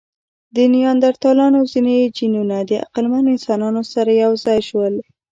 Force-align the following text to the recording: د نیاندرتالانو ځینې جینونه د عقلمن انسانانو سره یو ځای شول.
د 0.55 0.57
نیاندرتالانو 0.73 1.59
ځینې 1.71 1.95
جینونه 2.17 2.57
د 2.69 2.71
عقلمن 2.85 3.23
انسانانو 3.33 3.81
سره 3.93 4.11
یو 4.23 4.31
ځای 4.45 4.59
شول. 4.69 4.93